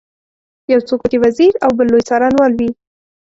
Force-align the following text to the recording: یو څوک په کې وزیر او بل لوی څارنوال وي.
یو 0.71 0.79
څوک 0.87 0.99
په 1.03 1.07
کې 1.11 1.17
وزیر 1.25 1.53
او 1.65 1.71
بل 1.77 1.87
لوی 1.91 2.03
څارنوال 2.09 2.51
وي. 2.55 2.69